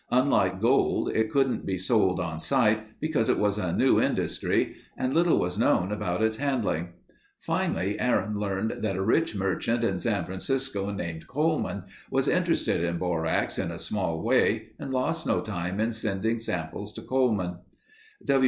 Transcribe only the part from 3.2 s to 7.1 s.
it was a new industry, and little was known about its handling.